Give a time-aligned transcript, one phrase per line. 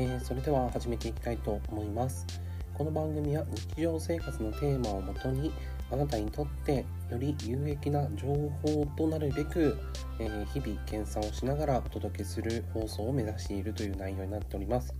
[0.00, 2.26] えー、それでは始めていきたいと思います。
[2.72, 5.52] この番組は日常生活のテーマをもとに
[5.90, 8.28] あなたにとってより有益な情
[8.62, 9.78] 報となるべく、
[10.18, 14.94] えー、日々検査をしながらお届けする放送を目指しているという内容になっております。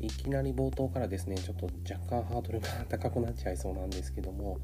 [0.00, 4.58] いきなり冒頭からですねちょっと若干ハードルが高くなっちゃいそうなんですけども、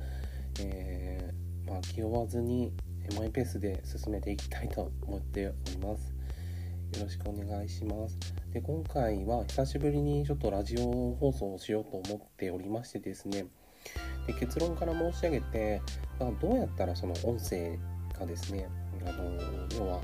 [0.59, 2.73] えー、まあ、気負わずに
[3.19, 6.22] マイペースで進めていきたいと思っております。
[6.99, 8.19] よろしくお願いします。
[8.53, 13.47] で今回は久しぶりにちょっとラジオ放送をしようと思っておりましてですね。
[14.27, 15.81] で結論から申し上げて、
[16.21, 17.79] ま、どうやったらその音声
[18.19, 18.69] がですね
[19.07, 19.25] あの
[19.75, 20.03] 要は、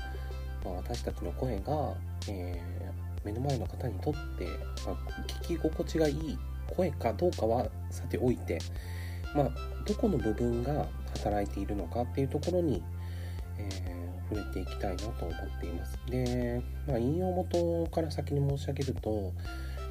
[0.65, 1.95] まあ、私たちの声が、
[2.29, 4.47] えー、目の前の方にとって、
[4.87, 4.97] まあ、
[5.43, 6.39] 聞き心地がいい
[6.75, 8.59] 声かどうかはさておいて、
[9.37, 9.51] まあ、
[9.85, 10.87] どこの部分が
[11.19, 12.83] 働いているのかっていうところに、
[13.59, 15.99] えー触れていきたいなと思っています。
[16.09, 19.33] で、まあ、引用元から先に申し上げると、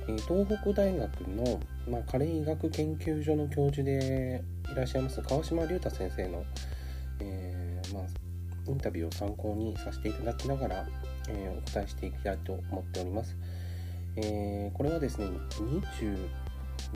[0.08, 6.46] え東北大学の、まあ、加齢医学研究所の教授でいらっしゃいます川島隆太先生の、
[7.20, 8.04] えー、まあ、
[8.68, 10.88] インタビューを参考にさせていただきながら、
[11.30, 13.36] えー、お答えしていきたいと思っております。
[14.16, 15.28] えー、これはですね、
[16.00, 16.18] 20、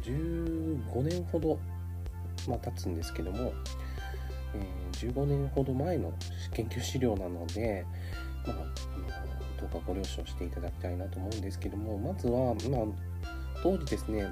[0.02, 1.60] 15年ほど、
[2.48, 3.54] まあ、経つんですけども、
[4.56, 6.14] え、15年ほど前の
[6.54, 7.86] 研究資料なので、
[8.46, 8.58] まあ、
[9.60, 14.28] どうかご了承していただきたいなと思うんですけどもまずは、まあ、当時ですね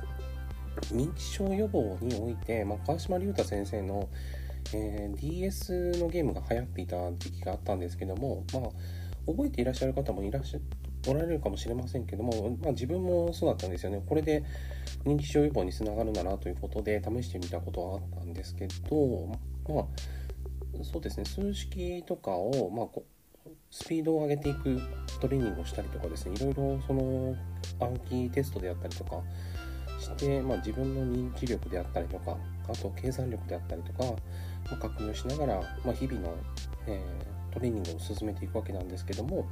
[0.92, 4.10] 認知症予防において、まあ、川島隆太先生の、
[4.74, 8.64] えー、DS のゲームが流行っていた時期があったんですけども、まあ、
[9.32, 10.60] 覚えていらっしゃる方もいらっしゃ
[11.08, 14.04] おられるかもしれませんけども、まあ、自分もそうだったんですよね。
[14.06, 14.44] これで
[15.06, 19.38] 認知症予防につながるならということで試してみたことはあったんですけど、
[19.74, 19.86] まあ、
[20.84, 22.88] そうですね、数式とかを、まあ、
[23.72, 24.80] スピードを上げていく
[25.20, 27.36] トレーニングをしたりとかですね、いろいろその
[27.80, 29.22] 暗記テストであったりとか
[30.00, 34.04] して、まあ、自分の認知力であったりとか、あと計算力であったりとか、
[34.72, 36.36] まあ、確認をしながら、まあ、日々の、
[36.88, 39.48] えー、トレーニングを進めていくわけなんですけども、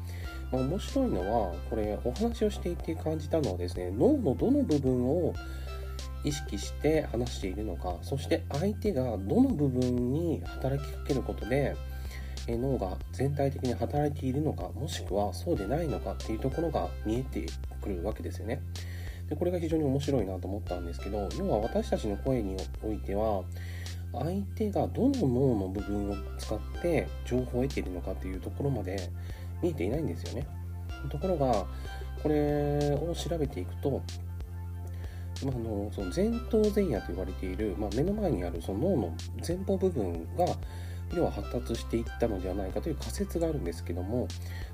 [0.51, 5.33] まあ、面白いのは、これお話をしていて感じたのはですね、脳のどの部分を
[6.23, 11.75] 意識して話しているのかそして相手がどの部分に働きかけることで
[12.47, 17.45] 脳が全体的に働いているのかもしくはそうでないのかっていうところが見えて
[17.81, 18.61] くるわけですよね。
[19.29, 23.43] でこれが非常に面白いなと思ったんですけど要は私たちの声においては
[24.13, 29.09] 相手がどの脳の部分を使って情報を得ているのかっていうところまで
[29.61, 30.47] 見えていないんですよね。
[31.09, 31.65] ところが
[32.23, 34.01] これを調べていくと
[35.45, 40.45] まあ、のその前頭前野と言われている、まあ、目の前にあるその脳の前方部分が
[41.15, 44.27] 要は発達していったのではないかという仮説があるんですけども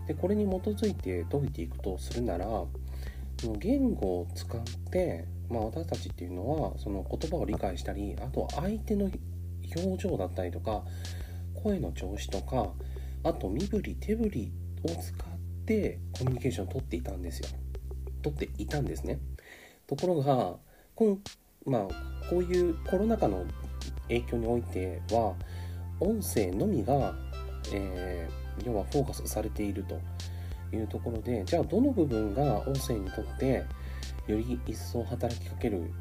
[0.08, 2.48] でこれに基づいて解いていくとするなら
[3.60, 9.12] 言語を使って、まあ、私たちっていうのはその言葉を理解したりあとは相手の
[9.76, 10.84] 表情だったりとか
[11.62, 12.72] 声の調子とか
[13.24, 14.52] あと身振り手振り
[14.84, 17.48] を使ってコミュニケーションをとっていたんですよ。
[18.22, 19.20] 取っていたんですね。
[19.88, 20.56] ところが
[20.96, 21.20] こん、
[21.66, 21.82] まあ、
[22.30, 23.46] こういうコロナ禍の
[24.08, 25.36] 影響においては
[26.00, 27.14] 音声のみが、
[27.74, 30.00] えー、要はフォーカスされていると
[30.76, 33.64] いうところでじゃあどの部分が音声にとって
[34.28, 35.92] より一層働きかける、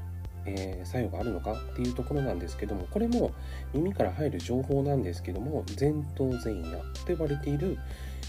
[0.45, 3.33] えー、作用があるのかっていうところなんですけどもこれも
[3.73, 7.79] 耳から入る情報なんですけども前頭前野と呼ばれている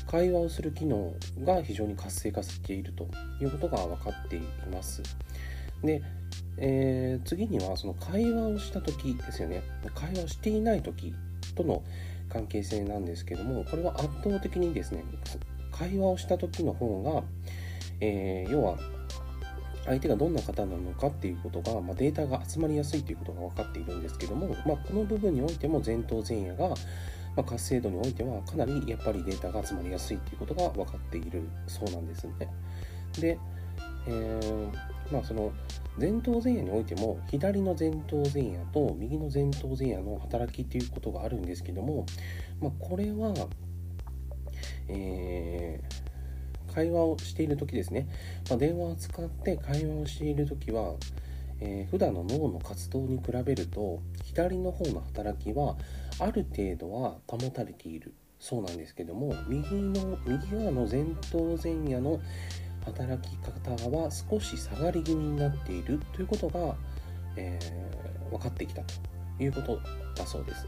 [0.07, 1.13] 会話をする機能
[1.43, 3.07] が非常に活性化していると
[3.41, 4.41] いうことが分かってい
[4.71, 5.01] ます。
[5.83, 6.01] で、
[6.57, 9.63] えー、次にはその会話をした時ですよね
[9.95, 11.13] 会話をしていない時
[11.55, 11.83] との
[12.29, 15.03] 関係性なんですけどもこれは圧倒的にですね
[15.71, 17.23] 会話をした時の方が、
[17.99, 18.77] えー、要は
[19.85, 26.75] 相手がどんな方なのかっていうことが、まあ、データが集まりやすいということが分かっているんですけども、まあ、この部分においても前頭前野が、ま
[27.37, 32.33] あ、活性度においてはかなりやっぱりデータが集まりやすいということが分かっているそうなんですね。
[33.19, 33.37] で、
[34.07, 35.51] えーまあその
[35.99, 42.05] 前頭前野においても左の前頭前野と右の前頭前野の働きっていうことがあるんですけども、
[42.59, 43.33] まあ、これは、
[44.87, 46.12] えー、
[46.73, 48.07] 会話をしている時ですね、
[48.49, 50.95] まあ、電話を使って会話をしている時は、
[51.59, 55.77] えー、普段の脳の活動に比べると左の方の働きは
[56.19, 58.13] ある程度は保たれている。
[58.39, 62.19] そうなんですけども右の右側の前頭前野の
[62.83, 66.01] 働き方は少し下がり気味になっている。
[66.13, 66.75] ということが、
[67.37, 68.93] えー、分かってきたと
[69.39, 69.79] いうこと
[70.15, 70.67] だそうです。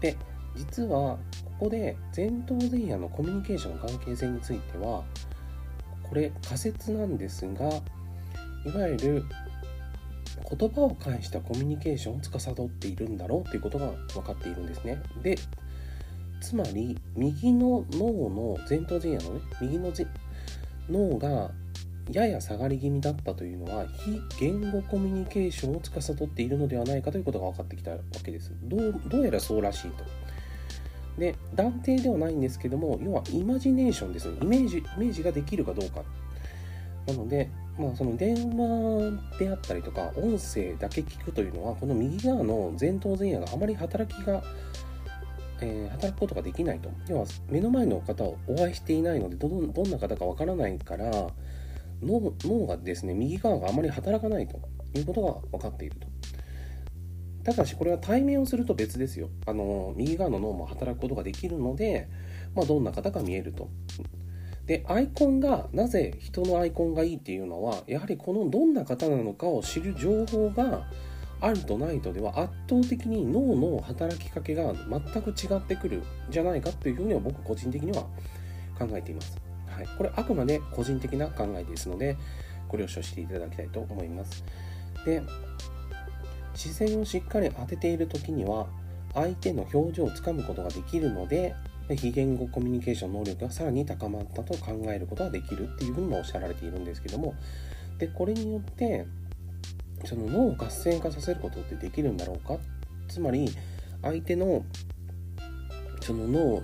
[0.00, 0.16] で
[0.56, 1.18] 実は
[1.58, 5.04] ここで前頭前野のコミュニケーションの関係性については
[6.02, 9.24] これ仮説なんですがいわゆる
[10.58, 15.02] 言葉を介したコミュニケーションを司っているんだろうということが分かっているんですね。
[15.22, 15.38] で
[16.40, 19.92] つまり右の脳の前頭前野のね右の
[20.90, 21.50] 脳が
[22.10, 28.52] やや下がり気味だったというのは非言語コミュニケーションを司っているのではないかということが分かってきたわけです。
[28.64, 30.04] どうどうやらそうらしいと。
[31.18, 34.38] で断定ではないんですけども要はイマジネーションですね。
[34.42, 36.02] イメージイメージができるかどうか。
[37.06, 44.42] なのでまあその電話であったりとか音声だけ聞くというのはこの右側の前頭前野があまり働きが
[45.60, 46.90] えー、働くことができないと。
[47.08, 51.10] 要は目の前の方をお会いしていないのでどんな方かわからないから
[52.02, 54.60] 脳がですね右側があまり働かないと
[54.94, 56.06] いうことが分かっていると。
[57.44, 62.08] ただしこれは対面をすると別ですよあの右側の脳も働くことができるので、
[62.54, 63.68] まあ、どんな方か見えると
[64.66, 70.86] でアイコンがなぜ人のアイコンがいいっていうのはやはりこのどんな方なのかを知る情報が
[71.40, 78.04] あるとないとでは圧倒的に脳の働きかけが全く違ってくるんじゃないかというふうには僕個人的には
[78.78, 79.36] 考えています。
[79.66, 82.16] はい、これあくまで個人的な考えですので
[82.68, 84.44] ご了承していただきたいと思います。
[85.04, 85.22] で
[86.54, 88.66] 視線をしっかり当てている時には
[89.14, 91.54] 相手の表情をつかむことができるので
[91.96, 97.34] 非言語コミュニケーション能力がさらに高まったと考えることができるっていうふうにもおっしゃられているんですけども
[97.98, 99.06] でこれによって
[100.04, 102.56] その脳を活性化させることってできるんだろうか？
[103.08, 103.48] つまり
[104.02, 104.64] 相手の
[106.00, 106.62] その脳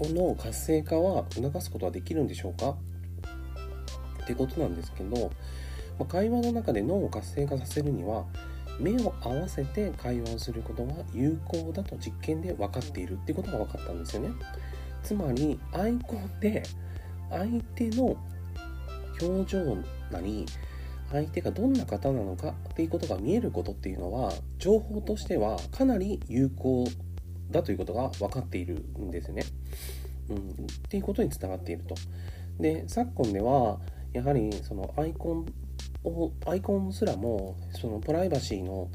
[0.00, 2.76] の活性化は促すことはできるんでしょうか？
[4.22, 5.32] ってことなんですけど、
[5.98, 8.26] ま、会話の中で脳を活性化させるには
[8.78, 14.30] 目を合わせて会話をすることが有効だと実験で分かっているっていうことが分かったんですよね
[15.02, 16.62] つまりアイコンで
[17.30, 18.16] 相手の
[19.20, 19.76] 表情
[20.10, 20.46] なり
[21.10, 26.86] 相手がどんな方なのかっていうことが見えることっていうのは情報としてはかなり有効
[27.50, 29.42] だということが分かっているんですね。
[30.28, 30.40] うん、っ
[30.88, 31.94] ていうことにつながっていると。
[32.60, 33.78] で昨今では
[34.12, 35.46] やはりそのアイコン
[36.46, 38.88] アイコンすらもそのプライバシーの、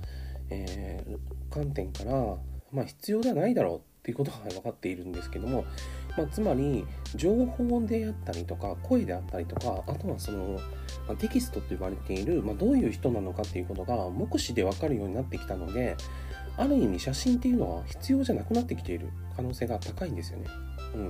[0.49, 2.37] えー、観点から、
[2.71, 5.65] まあ、必要ではないだろうっていうことが分かっているんですけども
[6.17, 6.85] まあ、つまり
[7.15, 10.59] 情報であったりとか声であったりとかあとはその、
[11.07, 15.97] まあ、テキストと言われている、まあ、どういう人なのかっていうことが目視で分かるようになってきたので
[16.55, 20.45] ある意味写真っていうのは必要じゃなくなってきている可能性が高いんですよね。
[20.93, 21.07] うん、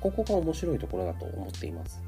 [0.00, 2.02] ここが面白いところだと思っています。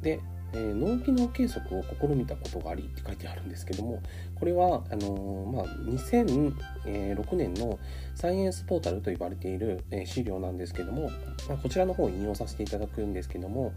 [0.00, 0.20] で、
[0.52, 4.02] えー、脳機能計測を試みたことがありって書いてあるんですけども
[4.34, 7.78] これはあのー、まあ、2006年の
[8.14, 11.10] サイエンスポータルと呼ばれている、えー、資料なんですけども、
[11.48, 13.72] まあ、こちらの方を引用させていただくんですけども、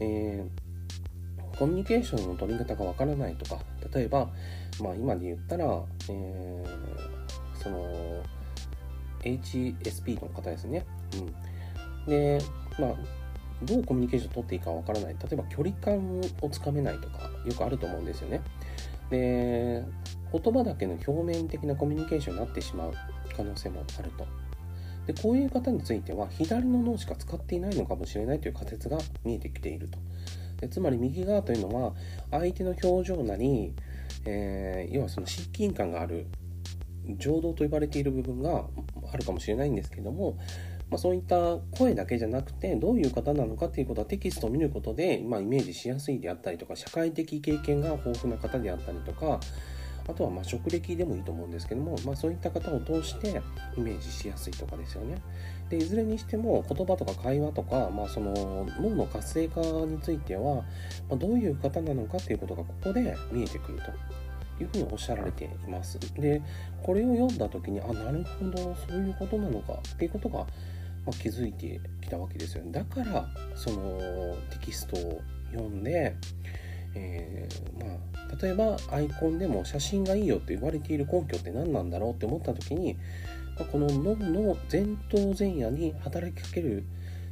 [0.00, 0.44] え
[1.58, 3.60] コミュニケーションの取り方がわからないとか
[3.92, 4.30] 例えば、
[4.80, 6.64] まあ、今で言ったら、え
[7.62, 8.22] その
[9.22, 10.86] HSP の方ですね。
[12.06, 12.38] うん、で、
[12.78, 12.94] まあ
[13.62, 15.14] どうコミュニケーションを取っていいかわからない。
[15.14, 18.40] 例えば距離感をつかめないとか、よくあると思うんですよね。
[19.10, 19.84] で、
[20.32, 22.92] 言葉だけの表面的なコミュニケーションになってしまう
[23.36, 24.26] 可能性もあると。
[25.06, 29.98] で、こういう方については、左の脳しか使っていないのかもしれないという仮説が見えてきていると。
[30.60, 31.94] でつまり右側というのは、
[32.30, 33.72] 相手の表情なり、
[34.26, 36.26] えー、要はその親近感がある
[37.16, 38.66] 情動と呼ばれている部分が
[39.10, 40.36] あるかもしれないんですけども、
[40.90, 49.40] まあ、そういった声だけじゃなくてどういう方なのかっていうことはテキストを見ることで、まあ、イメージしやすいであったりとか社会的経験が豊富な方であったりとか
[50.08, 53.42] あとはま職歴でもいいと思うんですけども、まあ、そういった方を通して
[53.76, 55.20] イメージしやすいとかですよね。
[55.68, 60.62] でいずれにしても言葉とか会話とか、まあ、その脳の活性化については、ま
[61.12, 63.92] あ、どういう方なのかっていうことがここで見えてくると。
[64.60, 66.00] いうふうにおっしゃられています。
[66.20, 66.42] で、
[66.82, 70.46] これを読んだ時に、あ、なるほど、そういうことなのかっていうことが
[71.08, 72.72] ま気づいてきたわけですよね。
[72.72, 75.20] だからそのテキストを
[75.52, 76.14] 読んで、
[76.94, 82.96] えー、まあ、例えばアイコンでも写真がいいよって言われている根拠って何なんだろうって思った時に、
[83.58, 86.84] まこの脳の前頭前野に働きかける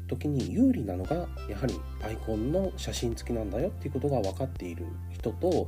[0.08, 1.16] 時に有利なのが
[1.48, 5.66] やはりアイコンの写真付きなんだよっていうことが分かっている人と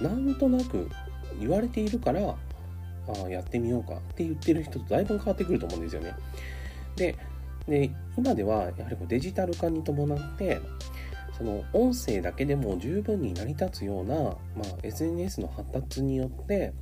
[0.00, 0.90] なんとなく
[1.38, 2.34] 言われているから
[3.08, 6.14] あやってみようかって言ってる人とだいぶ変わってくると思うんですよね。
[6.96, 7.16] で
[7.68, 10.60] で今ではやはりこうデジタル化に伴って
[11.36, 16.72] その音声だけでも十分に成り立つような、まあ、SNS の発達によって、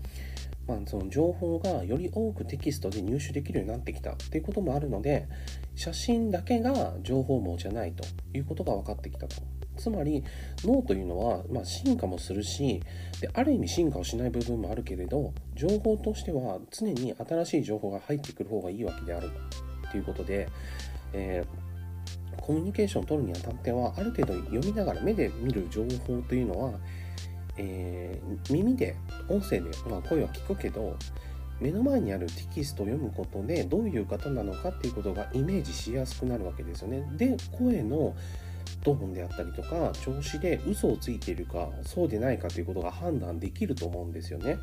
[0.69, 5.27] まあ、その情報がより多くテキストで入手できるようになってきたっていうこともあるので
[5.75, 9.37] 写真だけが情報網じゃないということが分かってきたと。
[9.77, 10.23] つまり
[10.63, 12.81] 脳というのは、まあ、進化もするし
[13.21, 19.31] である意味進化をしない部分もあるけれど情報としては常に新しい情報が入ってくる方がいいわけである
[19.95, 20.49] ということで、
[21.13, 26.73] えー、コミュニケーションを取るにあたってはある程度読みながら目で見る情報というのは、
[27.57, 28.97] えー、耳で
[29.29, 30.97] 音声で、まあ、声は聞くけど
[31.61, 37.09] 目の前にあるテキストを読むことでどういう方なのかっていうことがイメージしやすくなるわけですよね。
[37.17, 38.17] で声の
[38.83, 44.59] トーンであったりとか調子で嘘をついているかそうでないかということが判断できると思うんですよね。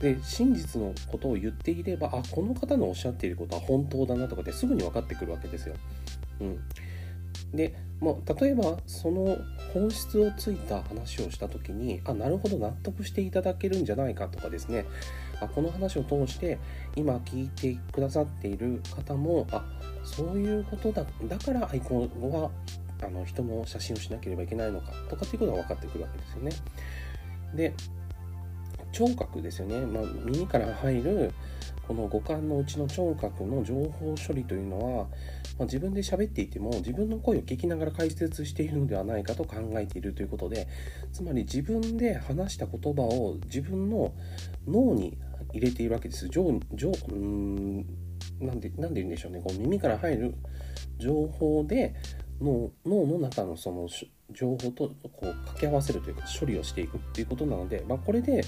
[0.00, 5.74] で真実のことを言っていればあこの方のおっしゃっていることは本当だなとかってすぐに分かってくるわけですよ。
[6.40, 6.60] うん、
[7.52, 9.38] でもう例えばその
[9.74, 14.84] 本質をついた話をした時にあなるほど納得していただけるんじゃないかとかですね
[15.40, 16.58] あこの話を通して
[16.94, 19.64] 今聞いてくださっている方もあ
[20.04, 22.50] そういうことだだからアイコンは
[23.02, 26.52] あの人の写真をしなければいけないのかとかっていうことが分かってくるわけですよね。
[27.54, 27.74] で
[28.98, 31.32] 聴覚ですよね、まあ、耳から入る
[31.86, 35.10] この五感のうちの聴覚の情報処理というのは、ま
[35.60, 40.66] あ、自分で喋っていても自分の声を聞きながら解説しているのではないかと考えているということで
[41.12, 44.12] つまり自分で話した言葉を自分の
[44.66, 45.16] 脳に
[45.52, 46.28] 入れているわけです。
[46.28, 47.86] 上上うん
[48.40, 50.34] なんでなんで言うんでしょうねこう耳から入る
[50.98, 51.94] 情報で
[52.40, 53.88] 脳脳の中のその
[54.30, 58.44] 情報とこう掛け合わせるというか処理をしていくっていうことなので、まあ、これで、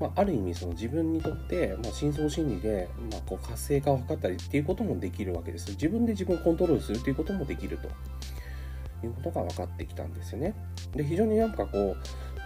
[0.00, 5.70] まあ、ある意味その自分にとって、まあ、深層心理で、まあ、こう活性化を図ったりっていうこともできるわけです。
[5.70, 7.88] 自分で自分をコントロールするということもできると。
[9.02, 10.54] いうことが分かってきたんですよね。
[10.94, 11.94] で非常になんかこ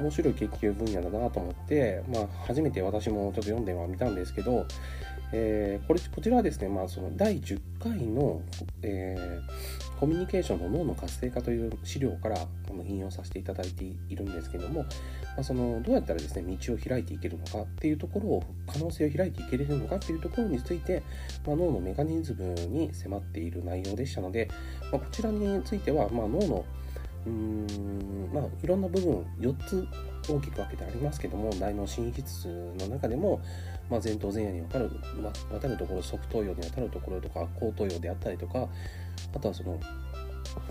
[0.01, 4.67] う面白い研究分野だなと思って、まあ、初めて私もちょっと読んではみたんですけど
[5.33, 8.41] えー、これこちらはですね、まあ、その第10回の、
[8.83, 12.39] えー、コミュニケーションの脳の活性化という資料から
[12.87, 14.87] 引用させていただいているんですけども、ま
[15.41, 21.03] あ、そのどうやったらですね道を開いていけるのかっていうところを可能性を開いていけれるのかっていうところについて、
[21.47, 24.49] まあ、脳のメカニズムに迫っている内容でしたので、
[24.93, 26.65] まあ、こちらについては、ま、脳の
[27.27, 29.87] うーんまあいろんな部分4つ
[30.29, 32.19] 大きく分けてありますけども大脳新皮
[32.79, 33.41] の中でも、
[33.91, 34.91] まあ、前頭前野にわかる、
[35.23, 38.69] まあ、渡るところ側頭葉にわたるところとか後頭葉であったりとか
[39.35, 39.79] あとはその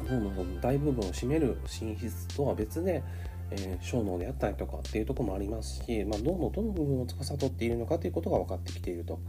[0.10, 3.04] 脳の大部分を占める心室とは別で、
[3.52, 9.20] えー、小脳であったりとかっていうところもありますし、まあ、脳のどの部分を司っているのかということが分かってきていると。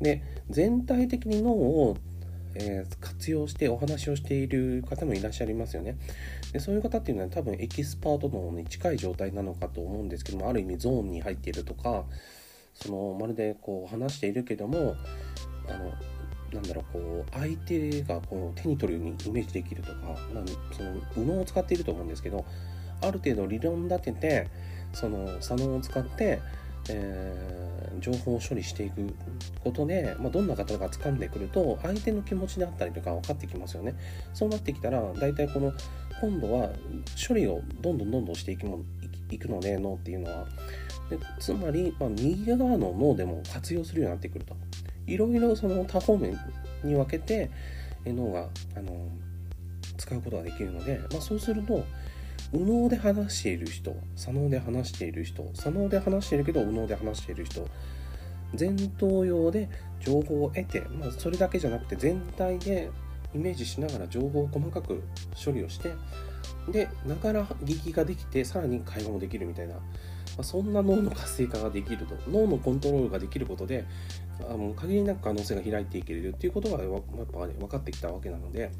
[0.00, 1.96] で全体的に脳を
[2.58, 5.96] え、活用してお話をしている方もいらっしゃいますよね。
[6.52, 12.04] でそういう方っていうのは多分エキスパート脳に近い状態なのかと思うんですけどもある意味ゾーンに入っているとか
[12.76, 14.94] そのまるでこう話しているけども
[15.68, 15.92] あの
[16.52, 22.44] なんだろうこう相手がこう手に取るようにイメージできるとか、まあ、その右脳を使っていると思うんですけど
[23.02, 24.48] ある程度理論立てて
[24.92, 26.40] その左脳を使って
[26.88, 29.14] えー、情報を処理していく
[29.62, 33.94] ことで、まあ、どんな方が掴んでくると相手の気持ちであったりとか分かってきますよね。
[34.34, 35.72] そうなってきたら大体この
[36.20, 36.70] 今度は
[37.28, 38.80] 処理をどんどんどんどんしていくも
[39.30, 40.46] いくので脳っていうのは。
[41.10, 44.56] でつまり、まあ、右側の脳でも活用するようになってくると。
[45.06, 46.36] いろいろその多方面
[46.82, 47.50] に分けて
[48.04, 49.08] 脳があの
[49.96, 51.84] 使うことができるので、まあ、そうすると
[52.52, 57.68] 右脳で話している人左脳で話している人左脳で話しているけど右脳で話している人
[58.58, 59.68] 前頭葉で
[60.00, 62.90] 情報を得て、まあ、それだけじゃなくて全体で
[63.34, 65.02] イメージしながら情報を細かく
[65.44, 65.92] 処理をして
[66.70, 69.74] でながら聞きができてさらに会話もできるみたいな、
[70.36, 73.84] まあ、そんな脳の活性化ができると脳のコントロールができることで
[74.40, 77.02] あの限りなく可能性が開いていけるっていうことがやっ
[77.32, 78.70] ぱ、ね、分かってきたわけなので、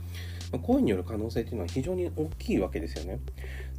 [0.53, 3.21] まあ、行為による可能性っていうのは非常に大きいわけですよね。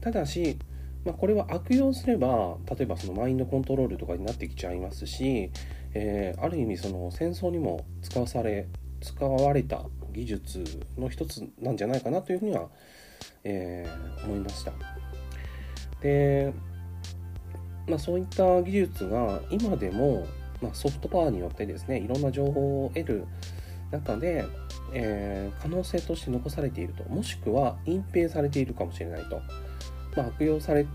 [0.02, 0.58] ただし、
[1.06, 5.52] まあ、これは悪用すれば例えばそのマインドコントロールとかになってきちゃいますし、
[5.94, 8.68] えー、ある意味その戦争にも使わされ
[9.02, 10.64] 使われた技術
[10.98, 12.70] の一つなんじゃないかなというふうには、
[13.44, 14.74] えー、思いました。
[16.02, 16.54] で、
[17.88, 20.28] まあ、そういった技術が今でも、
[20.62, 23.28] まあ、ソフトパワーによってですねいろんな情報を得る
[23.92, 24.46] 中で、
[24.94, 29.42] えー、可能性として残されているともしくは隠蔽されているかもしれないと、
[30.16, 30.86] まあ、悪用され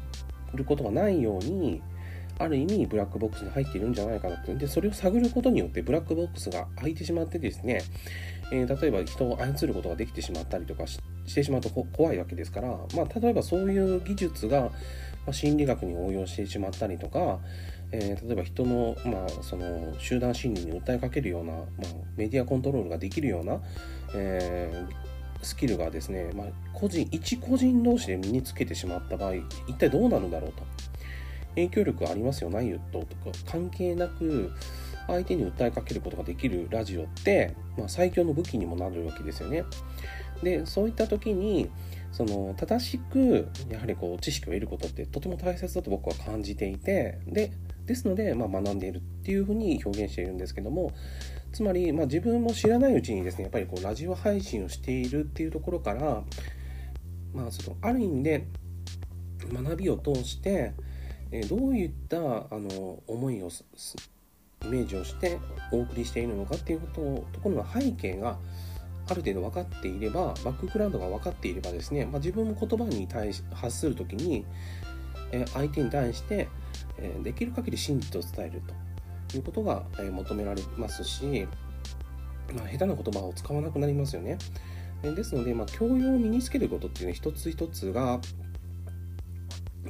[0.54, 1.82] ることがないように
[2.38, 7.82] ある意味ブラックボックスに入っているんじゃないかなってでそれを探ることによってブラックボックスが開いてしまってですね、
[8.52, 10.99] えー、例えば人を操ることができてしまったりとかし
[11.34, 14.70] てしまうと怖いわけですから、まあ、例えばそういう技術が
[15.30, 17.38] 心理学に応用してしまったりとか、
[17.92, 21.64] えー、例えば人の,、まあその集団心理に訴えかけるような、まあ、
[22.16, 23.60] メディアコントロールができるような、
[24.14, 24.72] え
[25.42, 29.34] スキルがですね、まあ、個人一個人同士で身につけてしまった場合
[29.66, 30.62] 一体どうなるんだろうと
[31.54, 34.52] 影響力ありますよないよととか関係なく
[35.08, 39.64] 相手に訴えかけることができるラジオって、まあ、最強の武器にもなるわけですよね。
[40.42, 41.70] でそういった時に
[42.12, 47.52] その正しくやはりこう知識を得ることってとても大切だと僕は感じていてで
[47.87, 50.92] ですので、まあ、学んでいるっていうふうに表現しているんですけども
[51.52, 56.23] つまり、まあ、自分も知らないうちにですねやっぱりこうラジオ配信をしているっていうところから、
[57.35, 58.47] まあ、そのある意味で
[59.52, 60.75] 学びを通して
[61.33, 65.38] えどういったあの思いをイメージをして
[65.73, 68.38] お送りしているのかっていうことところの背景が
[69.09, 74.44] ある程度分かっていればバックグラウンドが分かっていればですね、まあ、自分も言葉に対し発する時に、
[75.32, 76.49] え相手に対して、
[76.99, 78.62] えできる限り真実を伝える
[79.30, 81.49] ということが、え求められますし、
[82.54, 84.38] まあ、下手な言葉を使わなくなりますよね。
[85.02, 88.21] ですので、まあ、教養を身につけることっていうね一つ一つが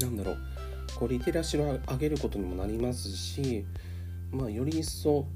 [0.00, 0.38] 何だろう
[0.98, 3.66] こうリテラシーを上げることにもなりますし、
[4.30, 5.26] まあ、より一層、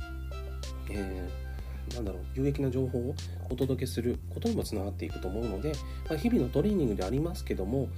[0.90, 1.45] えー、
[1.94, 3.14] なんだろう有益な情報を
[3.50, 5.72] お届けすることにもつながっていくと思うので、
[6.08, 7.88] まあ、日々のトレーニングでありますけども、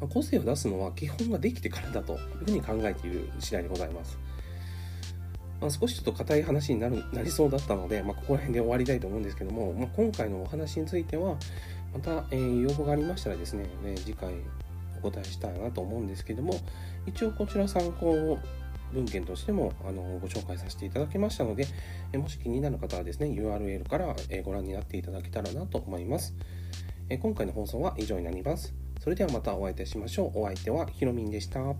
[0.00, 4.18] まあ、個性を出すのは基本ができてからだというふうに考えている次第でございます。
[5.60, 11.36] まあ、少しちょっと硬い話になるなりそうだったので、まあ、ここら辺で終わりたいと思うんですけども、まあ、今回のお話については
[11.92, 14.34] また、えー、要望がありましたらですね、えー、次回
[14.98, 16.54] お答えしたいなと思うんですけども
[17.06, 18.38] 一応こちら参考
[18.92, 21.66] 文献としてもあのご紹介させていただきましたので、
[22.12, 26.34] えもし気になる方はですね URL からえご覧になっていただけたらなと思います。
[27.08, 28.74] え今回の放送は以上になります。
[29.00, 30.40] それではまたお会いいたしましょう。
[30.40, 31.74] お相手はひろみんでした。